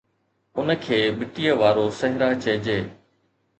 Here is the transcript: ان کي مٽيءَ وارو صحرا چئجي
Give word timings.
ان 0.59 0.67
کي 0.85 0.97
مٽيءَ 1.19 1.49
وارو 1.61 1.85
صحرا 2.01 2.29
چئجي 2.47 2.79